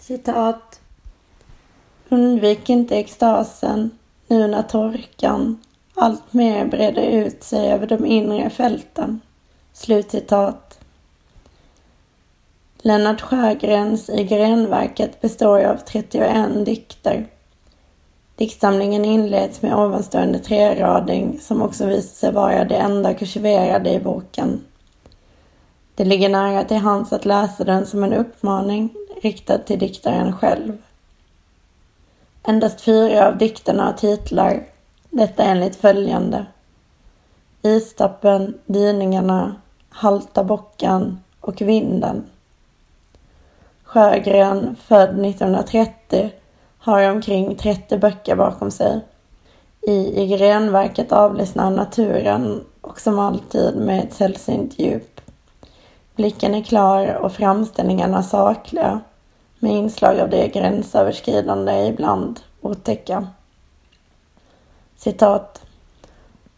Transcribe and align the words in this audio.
Citat. 0.00 0.80
Undvik 2.08 2.68
inte 2.68 2.96
extasen 2.96 3.90
nu 4.26 4.46
när 4.46 4.62
torkan 4.62 5.58
allt 5.94 6.32
mer 6.32 6.64
breder 6.66 7.02
ut 7.02 7.44
sig 7.44 7.72
över 7.72 7.86
de 7.86 8.06
inre 8.06 8.50
fälten. 8.50 9.20
Slutcitat. 9.72 10.78
Lennart 12.78 13.20
Sjögrens 13.20 14.10
I 14.10 14.24
grenverket 14.24 15.20
består 15.20 15.60
av 15.64 15.76
31 15.76 16.66
dikter. 16.66 17.26
Diktsamlingen 18.36 19.04
inleds 19.04 19.62
med 19.62 19.74
ovanstående 19.74 20.38
trerading 20.38 21.38
som 21.40 21.62
också 21.62 21.86
visar 21.86 22.16
sig 22.16 22.32
vara 22.32 22.64
det 22.64 22.76
enda 22.76 23.14
kursiverade 23.14 23.92
i 23.92 24.00
boken. 24.00 24.60
Det 25.94 26.04
ligger 26.04 26.28
nära 26.28 26.64
till 26.64 26.76
hands 26.76 27.12
att 27.12 27.24
läsa 27.24 27.64
den 27.64 27.86
som 27.86 28.04
en 28.04 28.12
uppmaning 28.12 28.94
riktad 29.22 29.58
till 29.58 29.78
diktaren 29.78 30.32
själv. 30.32 30.78
Endast 32.42 32.80
fyra 32.80 33.28
av 33.28 33.38
dikterna 33.38 33.84
har 33.84 33.92
titlar, 33.92 34.64
detta 35.10 35.42
enligt 35.42 35.76
följande. 35.76 36.46
Istappen, 37.62 38.58
Dyningarna, 38.66 39.54
Halta 39.88 40.44
bockan 40.44 41.20
och 41.40 41.60
Vinden. 41.60 42.24
Sjögren, 43.84 44.76
född 44.76 45.26
1930, 45.26 46.30
har 46.78 47.10
omkring 47.10 47.56
30 47.56 47.98
böcker 47.98 48.36
bakom 48.36 48.70
sig. 48.70 49.00
I, 49.80 50.22
i 50.22 50.26
grenverket 50.26 51.12
avlyssnar 51.12 51.70
naturen 51.70 52.64
och 52.80 53.00
som 53.00 53.18
alltid 53.18 53.76
med 53.76 54.04
ett 54.04 54.14
sällsynt 54.14 54.78
djup. 54.78 55.20
Blicken 56.16 56.54
är 56.54 56.62
klar 56.62 57.14
och 57.14 57.32
framställningarna 57.32 58.22
sakliga 58.22 59.00
med 59.60 59.72
inslag 59.72 60.20
av 60.20 60.30
det 60.30 60.48
gränsöverskridande 60.48 61.86
ibland 61.86 62.40
otäcka. 62.60 63.26
Citat. 64.96 65.62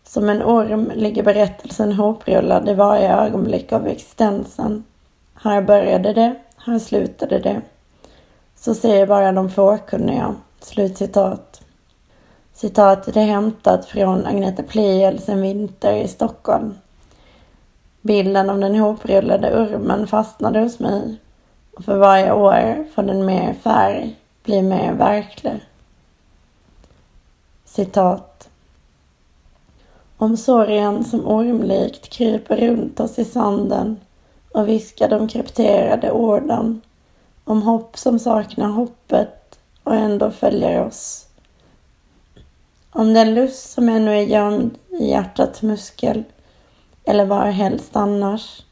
Som 0.05 0.29
en 0.29 0.43
orm 0.43 0.93
ligger 0.95 1.23
berättelsen 1.23 1.93
hoprullad 1.93 2.69
i 2.69 2.75
varje 2.75 3.17
ögonblick 3.17 3.73
av 3.73 3.87
existensen. 3.87 4.85
Här 5.35 5.63
började 5.63 6.13
det, 6.13 6.35
här 6.57 6.79
slutade 6.79 7.39
det. 7.39 7.61
Så 8.57 8.75
säger 8.75 9.07
bara 9.07 9.33
de 9.33 9.51
fåkunniga. 9.51 10.35
Slutcitat. 10.61 11.63
Citatet 12.55 13.17
är 13.17 13.25
hämtat 13.25 13.85
från 13.85 14.27
Agneta 14.27 14.63
Pliels 14.63 15.29
En 15.29 15.43
vinter 15.43 15.97
i 15.97 16.09
Stockholm. 16.09 16.75
Bilden 18.01 18.51
av 18.51 18.61
den 18.61 18.77
hoprullade 18.77 19.57
ormen 19.57 20.07
fastnade 20.07 20.61
hos 20.61 20.79
mig 20.79 21.19
och 21.77 21.85
för 21.85 21.99
varje 21.99 22.33
år 22.33 22.87
får 22.95 23.03
den 23.03 23.27
mer 23.27 23.55
färg, 23.55 24.17
blir 24.43 24.63
mer 24.63 24.93
verklig. 24.93 25.61
Citat. 27.65 28.49
Om 30.17 30.37
sorgen 30.37 31.05
som 31.05 31.27
ormlikt 31.27 32.09
kryper 32.09 32.57
runt 32.57 33.01
oss 33.01 33.19
i 33.19 33.25
sanden 33.25 34.01
och 34.53 34.69
viskar 34.69 35.09
de 35.09 35.29
krypterade 35.29 36.13
orden 36.13 36.81
om 37.45 37.63
hopp 37.63 37.99
som 37.99 38.19
saknar 38.19 38.69
hoppet 38.69 39.59
och 39.83 39.95
ändå 39.95 40.31
följer 40.31 40.87
oss. 40.87 41.27
Om 42.91 43.15
den 43.15 43.35
lust 43.35 43.71
som 43.71 43.89
ännu 43.89 44.17
är 44.17 44.23
gömd 44.23 44.79
i 45.01 45.11
hjärtats 45.11 45.63
muskel 45.63 46.25
eller 47.05 47.25
var 47.25 47.47
helst 47.47 47.97
annars 47.97 48.63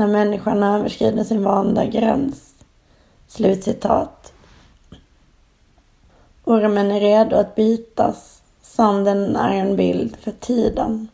när 0.00 0.06
människan 0.06 0.62
överskrider 0.62 1.24
sin 1.24 1.44
vanda 1.44 1.84
gräns. 1.84 2.54
Slutcitat. 3.28 4.32
Ormen 6.44 6.90
är 6.90 7.00
redo 7.00 7.36
att 7.36 7.54
bytas. 7.54 8.42
Sanden 8.62 9.36
är 9.36 9.56
en 9.56 9.76
bild 9.76 10.16
för 10.16 10.30
tiden. 10.30 11.08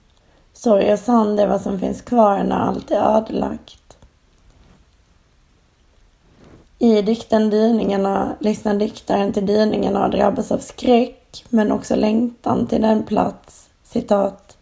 Sorg 0.53 0.93
och 0.93 0.99
sand 0.99 1.41
är 1.41 1.47
vad 1.47 1.61
som 1.61 1.81
finns 1.81 2.03
kvar 2.03 2.43
när 2.43 2.57
allt 2.57 2.91
är 2.91 3.17
ödelagt. 3.17 3.97
I 6.79 7.03
dikten 7.03 7.51
Dyningarna 7.51 8.37
lyssnar 8.41 8.75
diktaren 8.75 9.33
till 9.33 9.47
dyningarna 9.47 10.05
och 10.05 10.11
drabbas 10.11 10.53
av 10.53 10.59
skräck 10.59 11.45
men 11.49 11.73
också 11.73 11.97
längtan 11.97 12.67
till 12.67 12.83
den 12.83 13.03
plats, 13.03 13.69
citat, 13.85 14.57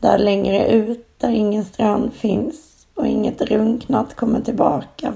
där 0.00 0.18
längre 0.18 0.68
ut 0.68 1.18
där 1.18 1.30
ingen 1.30 1.64
strand 1.64 2.12
finns 2.12 2.75
och 2.96 3.06
inget 3.06 3.38
drunknat 3.38 4.14
kommer 4.14 4.40
tillbaka. 4.40 5.12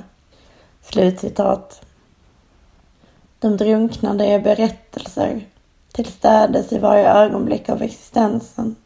Slutcitat. 0.83 1.83
De 3.39 3.57
drunknade 3.57 4.25
är 4.25 4.41
berättelser 4.41 5.47
tillstädes 5.93 6.73
i 6.73 6.79
varje 6.79 7.13
ögonblick 7.13 7.69
av 7.69 7.83
existensen. 7.83 8.77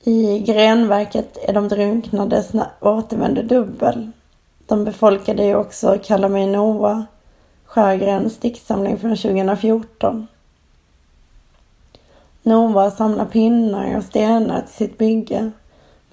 I 0.00 0.38
grenverket 0.38 1.38
är 1.48 1.52
de 1.52 1.68
drunknades 1.68 2.50
återvände 2.80 3.42
dubbel. 3.42 4.10
De 4.66 4.84
befolkade 4.84 5.44
ju 5.44 5.54
också 5.54 5.98
Kalla 6.04 6.28
mig 6.28 6.46
Noah, 6.46 7.02
Sjögrens 7.64 8.38
diktsamling 8.38 8.98
från 8.98 9.16
2014. 9.16 10.26
Noah 12.42 12.96
samlar 12.96 13.24
pinnar 13.24 13.96
och 13.96 14.04
stenar 14.04 14.60
till 14.60 14.74
sitt 14.74 14.98
bygge 14.98 15.50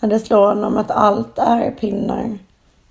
när 0.03 0.09
det 0.09 0.19
slår 0.19 0.47
honom 0.47 0.77
att 0.77 0.91
allt 0.91 1.39
är 1.39 1.71
pinnar. 1.71 2.37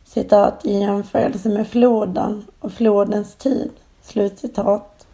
Citat 0.04 0.66
i 0.66 0.78
jämförelse 0.78 1.48
med 1.48 1.68
floden 1.68 2.44
och 2.60 2.72
flodens 2.72 3.34
tid. 3.34 3.70
Slutcitat. 4.02 5.06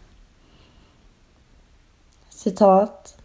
Citat. 2.29 3.17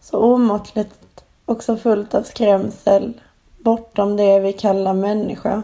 Så 0.00 0.18
omåttligt 0.18 1.24
och 1.44 1.62
så 1.62 1.76
fullt 1.76 2.14
av 2.14 2.22
skrämsel 2.22 3.20
bortom 3.58 4.16
det 4.16 4.40
vi 4.40 4.52
kallar 4.52 4.94
människa 4.94 5.62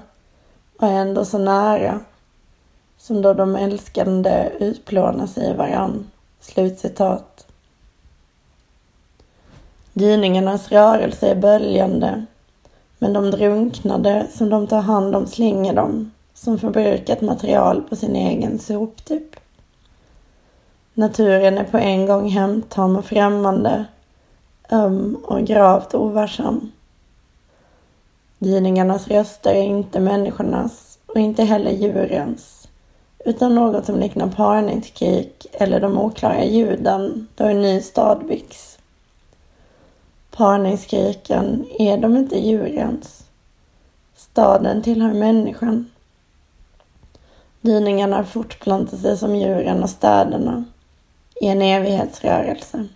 och 0.79 0.89
ändå 0.89 1.25
så 1.25 1.39
nära 1.39 2.01
som 2.99 3.23
då 3.23 3.35
de 3.35 3.57
älskande 3.57 4.51
utplånar 4.59 5.27
sig 5.27 5.51
i 5.51 5.55
varann. 5.55 6.11
Slutcitat. 6.41 7.34
Dyningarnas 9.97 10.73
rörelse 10.73 11.29
är 11.29 11.35
böljande, 11.35 12.25
men 12.99 13.13
de 13.13 13.31
drunknade 13.31 14.27
som 14.31 14.51
de 14.51 14.67
tar 14.67 14.81
hand 14.81 15.17
om 15.17 15.27
slänger 15.27 15.75
dem 15.75 16.11
som 16.35 16.59
förbrukat 16.59 17.21
material 17.21 17.83
på 17.89 17.97
sin 17.97 18.17
egen 18.17 18.59
soptipp. 18.59 19.37
Naturen 20.95 21.59
är 21.59 21.65
på 21.65 21.79
en 21.79 22.07
gång 22.07 22.29
hemtam 22.29 22.97
och 22.97 23.05
främmande, 23.05 23.85
öm 24.71 25.17
och 25.25 25.47
gravt 25.47 25.95
ovarsam. 25.95 26.73
Dyningarnas 28.39 29.09
röster 29.09 29.55
är 29.55 29.63
inte 29.63 30.01
människornas 30.01 30.99
och 31.07 31.17
inte 31.17 31.45
heller 31.45 31.71
djurens, 31.71 32.69
utan 33.25 33.55
något 33.55 33.87
som 33.87 34.01
liknar 34.01 34.29
parningskrik 34.29 35.47
eller 35.53 35.81
de 35.81 35.99
oklara 35.99 36.45
ljuden 36.45 37.29
då 37.35 37.45
en 37.45 37.63
ny 37.63 37.81
stad 37.81 38.27
byggs. 38.27 38.79
Parningskriken, 40.37 41.67
är 41.79 41.97
de 41.97 42.17
inte 42.17 42.39
djurens? 42.39 43.25
Staden 44.17 44.83
tillhör 44.83 45.13
människan. 45.13 45.91
Dyningarna 47.61 48.25
fortplantar 48.25 48.97
sig 48.97 49.17
som 49.17 49.37
djuren 49.37 49.83
och 49.83 49.91
städerna 49.91 50.65
i 51.41 51.47
en 51.47 51.63
evighetsrörelse. 51.63 52.87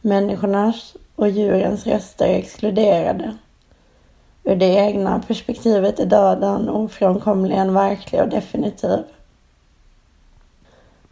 Människornas 0.00 0.96
och 1.16 1.28
djurens 1.28 1.86
röster 1.86 2.26
är 2.26 2.38
exkluderade. 2.38 3.36
Ur 4.44 4.56
det 4.56 4.74
egna 4.74 5.22
perspektivet 5.26 6.00
är 6.00 6.06
döden 6.06 6.68
ofrånkomligen 6.68 7.74
verklig 7.74 8.20
och 8.22 8.28
definitiv. 8.28 9.02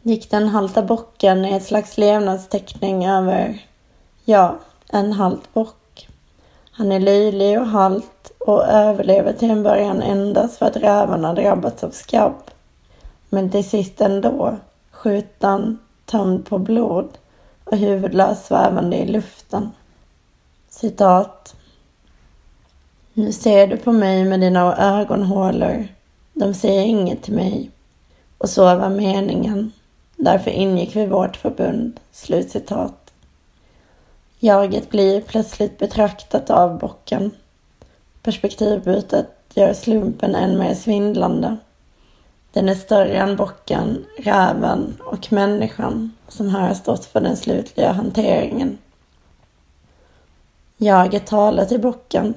Dikten 0.03 0.49
Halta 0.49 0.83
bocken 0.83 1.45
är 1.45 1.57
ett 1.57 1.67
slags 1.67 1.99
levnadsteckning 1.99 3.07
över, 3.07 3.67
ja, 4.25 4.59
en 4.94 5.12
halt 5.12 5.55
bock. 5.55 6.08
Han 6.70 6.93
är 6.93 7.00
löjlig 7.00 7.61
och 7.61 7.67
halt 7.67 8.32
och 8.38 8.67
överlever 8.67 9.32
till 9.32 9.50
en 9.50 9.62
början 9.62 10.02
endast 10.02 10.58
för 10.58 10.67
att 10.67 10.76
rävarna 10.76 11.35
drabbats 11.35 11.85
av 11.85 11.91
skabb. 11.91 12.50
Men 13.29 13.50
till 13.50 13.69
sist 13.69 14.00
ändå, 14.00 14.56
skjutan, 14.91 15.79
tömd 16.05 16.46
på 16.46 16.58
blod 16.58 17.08
och 17.64 17.76
huvudlös 17.76 18.46
svävande 18.46 18.96
i 18.96 19.06
luften. 19.06 19.70
Citat. 20.69 21.55
Nu 23.12 23.32
ser 23.32 23.67
du 23.67 23.76
på 23.76 23.93
mig 23.93 24.25
med 24.25 24.40
dina 24.40 24.76
ögonhålor. 24.76 25.88
De 26.32 26.55
säger 26.55 26.82
inget 26.82 27.23
till 27.23 27.35
mig. 27.35 27.70
Och 28.38 28.50
så 28.50 28.62
var 28.62 28.88
meningen. 28.88 29.73
Därför 30.17 30.50
ingick 30.50 30.97
vi 30.97 31.06
vårt 31.06 31.37
förbund. 31.37 32.00
Slutcitat. 32.12 33.04
Jaget 34.44 34.91
blir 34.91 35.20
plötsligt 35.20 35.79
betraktat 35.79 36.50
av 36.50 36.79
bocken. 36.79 37.31
Perspektivbytet 38.23 39.26
gör 39.55 39.73
slumpen 39.73 40.35
än 40.35 40.58
mer 40.58 40.75
svindlande. 40.75 41.56
Den 42.52 42.69
är 42.69 42.75
större 42.75 43.17
än 43.17 43.37
bocken, 43.37 44.05
räven 44.19 44.96
och 45.00 45.32
människan 45.32 46.12
som 46.29 46.49
här 46.49 46.69
har 46.69 46.75
stått 46.75 47.05
för 47.05 47.20
den 47.20 47.37
slutliga 47.37 47.93
hanteringen. 47.93 48.79
Jaget 50.76 51.26
talar 51.26 51.64
till 51.64 51.81
bocken. 51.81 52.35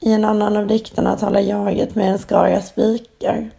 I 0.00 0.12
en 0.12 0.24
annan 0.24 0.56
av 0.56 0.66
dikterna 0.66 1.16
talar 1.16 1.40
jaget 1.40 1.94
med 1.94 2.10
en 2.10 2.18
skara 2.18 2.60
spikar. 2.60 3.50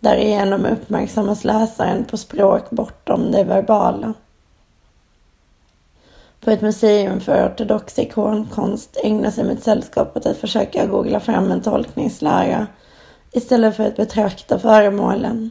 Därigenom 0.00 0.66
uppmärksammas 0.66 1.44
läsaren 1.44 2.04
på 2.04 2.16
språk 2.16 2.70
bortom 2.70 3.30
det 3.32 3.44
verbala. 3.44 4.14
På 6.40 6.50
ett 6.50 6.62
museum 6.62 7.20
för 7.20 7.48
ortodox 7.48 7.98
ikonkonst 7.98 8.96
ägnar 9.04 9.30
sig 9.30 9.44
mitt 9.44 9.64
sällskap 9.64 10.16
åt 10.16 10.26
att 10.26 10.36
försöka 10.36 10.86
googla 10.86 11.20
fram 11.20 11.50
en 11.50 11.62
tolkningslära 11.62 12.66
istället 13.32 13.76
för 13.76 13.86
att 13.86 13.96
betrakta 13.96 14.58
föremålen. 14.58 15.50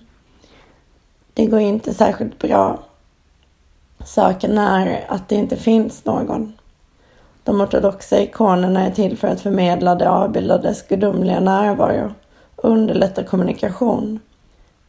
Det 1.33 1.45
går 1.45 1.59
inte 1.59 1.93
särskilt 1.93 2.39
bra. 2.39 2.79
Saken 4.05 4.57
är 4.57 5.05
att 5.07 5.29
det 5.29 5.35
inte 5.35 5.55
finns 5.55 6.05
någon. 6.05 6.53
De 7.43 7.61
ortodoxa 7.61 8.21
ikonerna 8.21 8.85
är 8.85 8.91
till 8.91 9.17
för 9.17 9.27
att 9.27 9.41
förmedla 9.41 9.95
det 9.95 10.09
avbildades 10.09 10.87
gudomliga 10.87 11.39
närvaro 11.39 12.13
och 12.55 12.69
underlätta 12.69 13.23
kommunikation. 13.23 14.19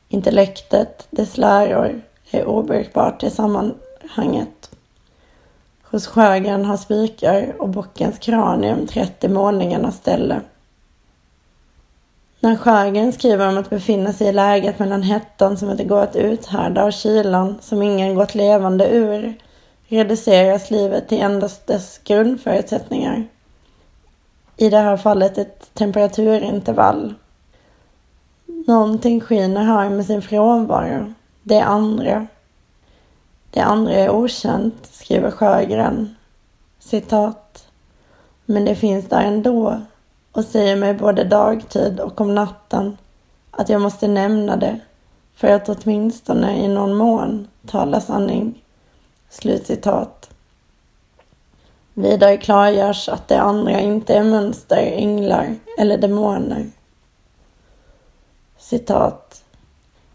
Intellektet, 0.09 1.07
dess 1.11 1.37
läror, 1.37 2.01
är 2.31 2.49
obrukbart 2.49 3.23
i 3.23 3.31
sammanhanget. 3.31 4.58
Hos 5.91 6.07
Sjögren 6.07 6.65
har 6.65 6.77
spikar 6.77 7.55
och 7.59 7.69
bockens 7.69 8.19
kranium 8.19 8.87
trätt 8.87 9.25
i 9.25 9.29
målningarnas 9.29 9.97
ställe. 9.97 10.41
När 12.41 12.57
Sjögren 12.57 13.13
skriver 13.13 13.49
om 13.49 13.59
att 13.59 13.71
befinna 13.71 14.13
sig 14.13 14.29
i 14.29 14.33
läget 14.33 14.79
mellan 14.79 15.03
hettan 15.03 15.57
som 15.57 15.71
inte 15.71 15.85
går 15.85 16.03
att 16.03 16.17
uthärda 16.17 16.85
och 16.85 16.93
kylan 16.93 17.59
som 17.61 17.83
ingen 17.83 18.15
gått 18.15 18.35
levande 18.35 18.89
ur 18.89 19.35
reduceras 19.89 20.71
livet 20.71 21.09
till 21.09 21.21
endast 21.21 21.67
dess 21.67 22.01
grundförutsättningar. 22.05 23.27
I 24.57 24.71
det 24.71 24.79
här 24.79 24.97
fallet 24.97 25.39
ett 25.39 25.75
temperaturintervall. 25.75 27.15
Någonting 28.67 29.21
skiner 29.21 29.65
här 29.65 29.91
med 29.91 30.07
sin 30.07 30.23
frånvaro. 30.23 31.13
Det 31.43 31.61
andra. 31.61 32.27
Det 33.59 33.65
andra 33.65 33.93
är 33.93 34.11
okänt, 34.11 34.89
skriver 34.93 35.31
Sjögren. 35.31 36.17
Citat. 36.79 37.67
Men 38.45 38.65
det 38.65 38.75
finns 38.75 39.09
där 39.09 39.21
ändå 39.21 39.81
och 40.33 40.45
säger 40.45 40.77
mig 40.77 40.95
både 40.95 41.25
dagtid 41.25 42.01
och 42.01 42.21
om 42.21 42.35
natten 42.35 42.97
att 43.51 43.69
jag 43.69 43.81
måste 43.81 44.09
nämna 44.09 44.57
det 44.57 44.81
för 45.35 45.49
att 45.49 45.69
åtminstone 45.69 46.65
i 46.65 46.69
någon 46.69 46.95
mån 46.95 47.49
tala 47.67 48.01
sanning. 48.01 48.63
Slutcitat. 49.31 50.31
Vidare 51.95 52.37
klargörs 52.37 53.09
att 53.09 53.29
det 53.29 53.41
andra 53.41 53.81
inte 53.81 54.15
är 54.15 54.25
mönster, 54.25 54.93
änglar 54.97 55.57
eller 55.79 55.99
demoner. 55.99 56.71
Citat. 58.59 59.45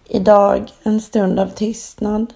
Idag 0.07 0.71
en 0.83 1.01
stund 1.01 1.39
av 1.39 1.47
tystnad 1.47 2.33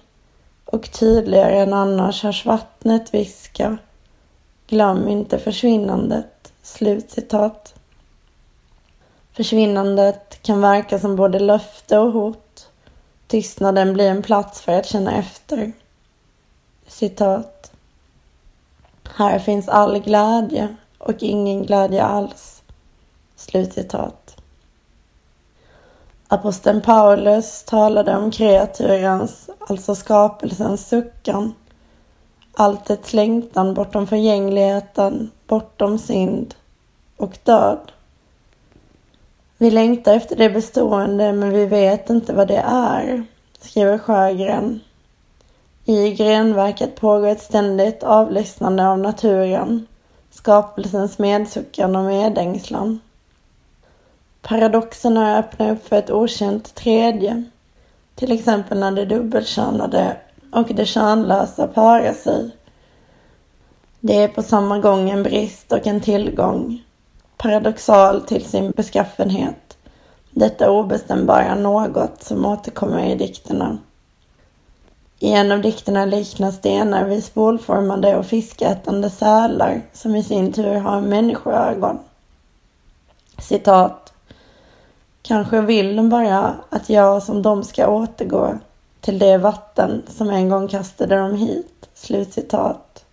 och 0.72 0.92
tydligare 0.92 1.62
än 1.62 1.72
annars 1.72 2.22
hörs 2.22 2.46
vattnet 2.46 3.14
viska. 3.14 3.78
Glöm 4.66 5.08
inte 5.08 5.38
försvinnandet. 5.38 6.52
Slutcitat. 6.62 7.74
Försvinnandet 9.32 10.42
kan 10.42 10.60
verka 10.60 10.98
som 10.98 11.16
både 11.16 11.38
löfte 11.38 11.98
och 11.98 12.12
hot. 12.12 12.68
Tystnaden 13.26 13.92
blir 13.92 14.10
en 14.10 14.22
plats 14.22 14.60
för 14.60 14.72
att 14.72 14.86
känna 14.86 15.18
efter. 15.18 15.72
Citat. 16.86 17.72
Här 19.16 19.38
finns 19.38 19.68
all 19.68 19.98
glädje 19.98 20.76
och 20.98 21.22
ingen 21.22 21.62
glädje 21.62 22.02
alls. 22.02 22.62
Slutcitat. 23.36 24.27
Aposteln 26.30 26.80
Paulus 26.80 27.62
talade 27.62 28.16
om 28.16 28.30
kreaturens, 28.30 29.50
alltså 29.58 29.94
skapelsens 29.94 30.88
suckan. 30.88 31.54
Alltets 32.54 33.12
längtan 33.12 33.74
bortom 33.74 34.06
förgängligheten, 34.06 35.30
bortom 35.46 35.98
synd 35.98 36.54
och 37.16 37.38
död. 37.44 37.92
Vi 39.58 39.70
längtar 39.70 40.14
efter 40.14 40.36
det 40.36 40.50
bestående 40.50 41.32
men 41.32 41.50
vi 41.50 41.66
vet 41.66 42.10
inte 42.10 42.32
vad 42.32 42.48
det 42.48 42.62
är, 42.66 43.24
skriver 43.60 43.98
Sjögren. 43.98 44.80
I 45.84 46.12
grenverket 46.14 47.00
pågår 47.00 47.26
ett 47.26 47.42
ständigt 47.42 48.02
avlyssnande 48.02 48.88
av 48.88 48.98
naturen, 48.98 49.86
skapelsens 50.30 51.18
medsuckan 51.18 51.96
och 51.96 52.04
medängslan. 52.04 53.00
Paradoxerna 54.42 55.38
öppnar 55.38 55.70
upp 55.70 55.88
för 55.88 55.96
ett 55.96 56.10
okänt 56.10 56.74
tredje. 56.74 57.44
Till 58.14 58.32
exempel 58.32 58.78
när 58.78 58.92
det 58.92 59.04
dubbelkönade 59.04 60.16
och 60.52 60.74
det 60.74 60.86
könlösa 60.86 61.66
parar 61.66 62.12
sig. 62.12 62.50
Det 64.00 64.22
är 64.22 64.28
på 64.28 64.42
samma 64.42 64.78
gång 64.78 65.10
en 65.10 65.22
brist 65.22 65.72
och 65.72 65.86
en 65.86 66.00
tillgång. 66.00 66.82
Paradoxal 67.36 68.20
till 68.20 68.44
sin 68.44 68.70
beskaffenhet. 68.70 69.78
Detta 70.30 70.70
obestämbara 70.70 71.54
något 71.54 72.22
som 72.22 72.46
återkommer 72.46 73.06
i 73.06 73.14
dikterna. 73.14 73.78
I 75.18 75.32
en 75.32 75.52
av 75.52 75.60
dikterna 75.60 76.04
liknas 76.04 76.56
stenar 76.56 77.04
vid 77.04 77.24
spolformade 77.24 78.16
och 78.16 78.26
fiskätande 78.26 79.10
sälar 79.10 79.82
som 79.92 80.16
i 80.16 80.22
sin 80.22 80.52
tur 80.52 80.74
har 80.74 81.00
människoögon. 81.00 81.98
Citat. 83.38 84.07
Kanske 85.28 85.60
vill 85.60 85.96
de 85.96 86.08
bara 86.08 86.54
att 86.70 86.88
jag 86.88 87.22
som 87.22 87.42
de 87.42 87.64
ska 87.64 87.88
återgå 87.88 88.58
till 89.00 89.18
det 89.18 89.38
vatten 89.38 90.02
som 90.08 90.30
en 90.30 90.48
gång 90.48 90.68
kastade 90.68 91.16
dem 91.16 91.34
hit. 91.34 91.88
Slutcitat. 91.94 93.04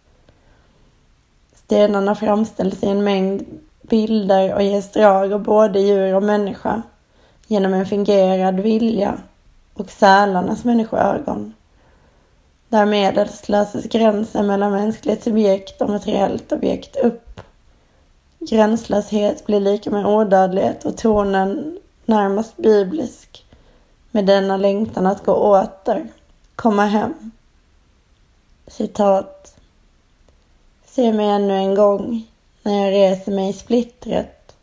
Stenarna 1.55 2.15
framställs 2.15 2.83
i 2.83 2.87
en 2.87 3.03
mängd 3.03 3.45
bilder 3.81 4.53
och 4.53 4.63
ges 4.63 4.91
drag 4.91 5.33
av 5.33 5.43
både 5.43 5.79
djur 5.79 6.15
och 6.15 6.23
människa 6.23 6.81
genom 7.47 7.73
en 7.73 7.85
fingerad 7.85 8.59
vilja 8.59 9.17
och 9.73 9.89
sälarnas 9.89 10.63
människoögon. 10.63 11.53
Därmed 12.69 13.29
löses 13.47 13.85
gränsen 13.85 14.47
mellan 14.47 14.71
mänskligt 14.71 15.23
subjekt 15.23 15.81
och 15.81 15.89
materiellt 15.89 16.51
objekt 16.51 16.95
upp. 16.95 17.41
Gränslöshet 18.39 19.45
blir 19.45 19.59
lika 19.59 19.91
med 19.91 20.05
odödlighet 20.05 20.85
och 20.85 20.97
tonen 20.97 21.79
närmast 22.05 22.57
biblisk 22.57 23.45
med 24.11 24.25
denna 24.25 24.57
längtan 24.57 25.05
att 25.05 25.25
gå 25.25 25.33
åter, 25.33 26.07
komma 26.55 26.85
hem. 26.85 27.31
Citat. 28.67 29.57
Se 30.85 31.13
mig 31.13 31.29
ännu 31.29 31.53
en 31.53 31.75
gång 31.75 32.27
när 32.63 32.85
jag 32.85 32.93
reser 32.93 33.31
mig 33.31 33.49
i 33.49 33.53
splittret, 33.53 34.55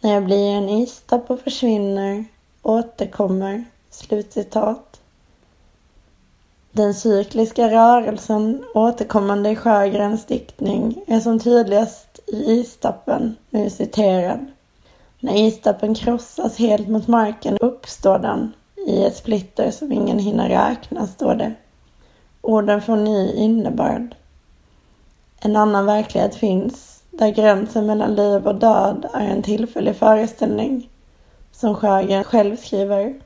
när 0.00 0.14
jag 0.14 0.24
blir 0.24 0.50
en 0.50 0.68
istapp 0.68 1.30
och 1.30 1.40
försvinner, 1.40 2.24
återkommer. 2.62 3.64
Slutcitat. 3.90 5.00
Den 6.72 6.94
cykliska 6.94 7.70
rörelsen 7.70 8.64
återkommande 8.74 9.50
i 9.50 9.56
Sjögrens 9.56 10.26
diktning 10.26 11.04
är 11.06 11.20
som 11.20 11.38
tydligast 11.38 12.20
i 12.26 12.52
istappen, 12.52 13.36
nu 13.50 13.70
citerad. 13.70 14.46
När 15.24 15.36
istappen 15.36 15.94
krossas 15.94 16.58
helt 16.58 16.88
mot 16.88 17.08
marken 17.08 17.58
uppstår 17.58 18.18
den 18.18 18.52
i 18.86 19.04
ett 19.04 19.16
splitter 19.16 19.70
som 19.70 19.92
ingen 19.92 20.18
hinner 20.18 20.48
räkna, 20.48 21.06
står 21.06 21.34
det. 21.34 21.54
Orden 22.40 22.82
får 22.82 22.96
ny 22.96 23.32
innebörd. 23.32 24.14
En 25.40 25.56
annan 25.56 25.86
verklighet 25.86 26.34
finns, 26.34 27.02
där 27.10 27.30
gränsen 27.30 27.86
mellan 27.86 28.14
liv 28.14 28.46
och 28.46 28.54
död 28.54 29.06
är 29.12 29.26
en 29.26 29.42
tillfällig 29.42 29.96
föreställning, 29.96 30.90
som 31.52 31.74
Sjögren 31.74 32.24
själv 32.24 32.56
skriver. 32.56 33.20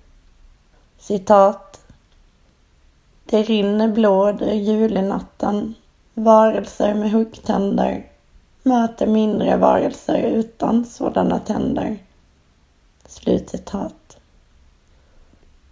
Citat. 0.99 1.81
Det 3.25 3.43
rinner 3.43 3.89
blod 3.89 4.43
ur 4.43 4.53
julinatten. 4.53 5.75
Varelser 6.15 6.95
med 6.95 7.11
huggtänder 7.11 8.07
möter 8.67 9.07
mindre 9.07 9.57
varelser 9.57 10.23
utan 10.23 10.85
sådana 10.85 11.39
tänder. 11.39 11.99
Slutcitat. 13.07 14.17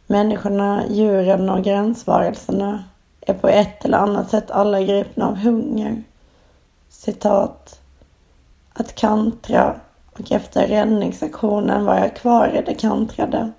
Människorna, 0.06 0.82
djuren 0.88 1.50
och 1.50 1.64
gränsvarelserna 1.64 2.84
är 3.20 3.34
på 3.34 3.48
ett 3.48 3.84
eller 3.84 3.98
annat 3.98 4.30
sätt 4.30 4.50
alla 4.50 4.82
gripna 4.82 5.28
av 5.28 5.36
hunger. 5.36 6.02
Citat. 6.88 7.80
Att 8.72 8.94
kantra 8.94 9.80
och 10.12 10.32
efter 10.32 10.66
räddningsaktionen 10.66 11.84
vara 11.84 12.08
kvar 12.08 12.48
i 12.48 12.62
det 12.66 12.74
kantrade. 12.74 13.52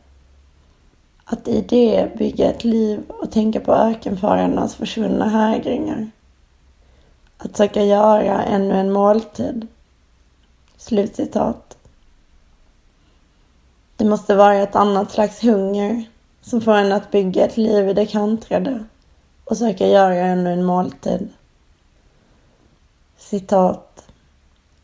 Att 1.24 1.48
i 1.48 1.62
det 1.62 2.18
bygga 2.18 2.50
ett 2.50 2.64
liv 2.64 3.04
och 3.08 3.32
tänka 3.32 3.60
på 3.60 3.74
ökenfararnas 3.74 4.76
försvunna 4.76 5.30
hägringar. 5.30 6.10
Att 7.38 7.58
söka 7.58 7.84
göra 7.84 8.44
ännu 8.44 8.80
en 8.80 8.92
måltid. 8.92 9.68
Slutcitat. 10.78 11.78
Det 13.96 14.06
måste 14.06 14.36
vara 14.36 14.56
ett 14.56 14.76
annat 14.76 15.12
slags 15.12 15.44
hunger 15.44 16.06
som 16.42 16.62
får 16.62 16.74
en 16.74 16.92
att 16.92 17.12
bygga 17.12 17.46
ett 17.46 17.58
liv 17.58 17.90
i 17.90 17.94
det 17.94 18.06
kantrade 18.06 18.84
och 19.46 19.58
söka 19.58 19.88
göra 19.88 20.16
ännu 20.16 20.54
en 20.54 20.66
måltid. 20.66 21.30
Citat. 23.18 24.08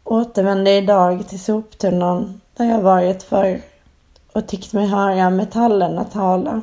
Återvände 0.03 0.72
idag 0.72 1.27
till 1.27 1.43
soptunnan 1.43 2.41
där 2.55 2.65
jag 2.65 2.81
varit 2.81 3.24
förr 3.24 3.62
och 4.34 4.48
tyckt 4.48 4.74
mig 4.74 4.88
höra 4.88 5.29
metallerna 5.29 6.03
tala. 6.03 6.62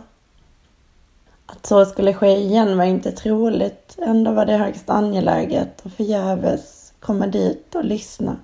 Att 1.51 1.67
så 1.67 1.85
skulle 1.85 2.15
ske 2.15 2.37
igen 2.37 2.79
var 2.79 2.85
inte 2.85 3.13
troligt, 3.13 3.99
ändå 3.99 4.33
var 4.33 4.47
det 4.47 4.57
högst 4.57 4.91
angeläget 4.91 5.81
och 5.85 5.93
förgäves 5.93 6.93
komma 7.01 7.27
dit 7.27 7.75
och 7.75 7.85
lyssna. 7.85 8.37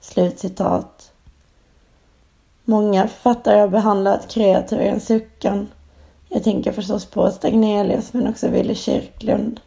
Slutcitat. 0.00 1.12
Många 2.64 3.08
författare 3.08 3.60
har 3.60 3.68
behandlat 3.68 4.28
kreatur 4.28 4.80
i 4.80 4.88
en 4.88 5.00
Suckan. 5.00 5.68
Jag 6.28 6.44
tänker 6.44 6.72
förstås 6.72 7.06
på 7.06 7.30
Stagnelius 7.30 8.12
men 8.12 8.26
också 8.26 8.48
Willy 8.48 8.74
Kyrklund. 8.74 9.60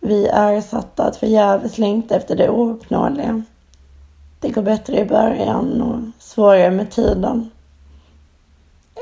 Vi 0.00 0.26
är 0.26 0.60
satta 0.60 1.04
att 1.04 1.16
förgäves 1.16 1.78
längta 1.78 2.16
efter 2.16 2.36
det 2.36 2.50
ouppnåeliga. 2.50 3.42
Det 4.40 4.48
går 4.48 4.62
bättre 4.62 5.00
i 5.00 5.04
början 5.04 5.82
och 5.82 6.22
svårare 6.22 6.70
med 6.70 6.90
tiden. 6.90 7.50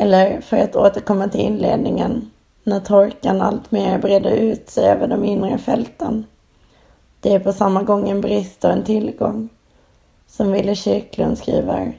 Eller 0.01 0.41
för 0.41 0.57
att 0.57 0.77
återkomma 0.77 1.29
till 1.29 1.41
inledningen, 1.41 2.31
när 2.65 2.81
torkan 2.81 3.41
alltmer 3.41 3.99
breder 3.99 4.31
ut 4.31 4.71
sig 4.71 4.89
över 4.89 5.09
de 5.09 5.25
inre 5.25 5.59
fälten. 5.59 6.27
Det 7.21 7.35
är 7.35 7.39
på 7.39 7.53
samma 7.53 7.83
gång 7.83 8.11
en 8.11 8.21
brist 8.21 8.65
och 8.65 8.71
en 8.71 8.85
tillgång. 8.85 9.49
Som 10.27 10.53
Wille 10.53 10.75
Kyrklund 10.75 11.39
skriver. 11.39 11.99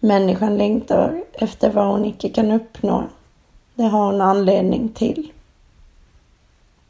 Människan 0.00 0.56
längtar 0.56 1.24
efter 1.32 1.70
vad 1.70 1.86
hon 1.86 2.04
icke 2.04 2.28
kan 2.28 2.50
uppnå. 2.50 3.04
Det 3.74 3.82
har 3.82 4.06
hon 4.06 4.20
anledning 4.20 4.88
till. 4.88 5.32